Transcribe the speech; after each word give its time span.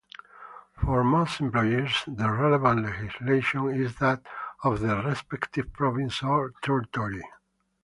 For 0.83 1.03
most 1.03 1.39
employers, 1.41 2.03
the 2.07 2.27
relevant 2.31 2.81
legislation 2.87 3.69
is 3.69 3.97
that 3.97 4.23
of 4.63 4.79
the 4.79 4.95
respective 4.99 5.71
province 5.73 6.23
or 6.23 6.55
territory. 6.63 7.21